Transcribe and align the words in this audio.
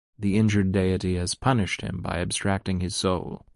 The 0.17 0.35
injured 0.37 0.71
deity 0.71 1.13
has 1.17 1.35
punished 1.35 1.81
him 1.81 2.01
by 2.01 2.21
abstracting 2.21 2.79
his 2.79 2.95
soul. 2.95 3.45